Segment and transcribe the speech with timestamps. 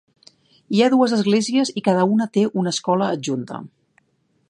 [0.77, 3.65] Hi ha dues esglésies i cada una té una escola adjunta.